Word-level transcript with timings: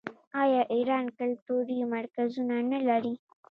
آیا 0.43 0.61
ایران 0.75 1.05
کلتوري 1.19 1.79
مرکزونه 1.93 2.55
نلري؟ 2.71 3.13